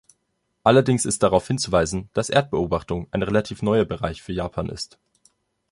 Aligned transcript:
Allerdings 0.63 1.05
ist 1.05 1.21
darauf 1.21 1.45
hinzuweisen, 1.47 2.09
dass 2.13 2.31
Erdbeobachtung 2.31 3.07
ein 3.11 3.21
relativ 3.21 3.61
neuer 3.61 3.85
Bereich 3.85 4.23
für 4.23 4.33
Japan 4.33 4.67
ist. 4.69 4.97